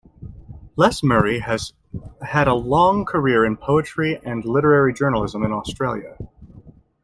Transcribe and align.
Les 0.77 1.03
Murray 1.03 1.37
has 1.41 1.73
had 2.23 2.47
a 2.47 2.55
long 2.55 3.05
career 3.05 3.45
in 3.45 3.55
poetry 3.55 4.19
and 4.25 4.43
literary 4.45 4.91
journalism 4.95 5.43
in 5.43 5.51
Australia. 5.51 6.17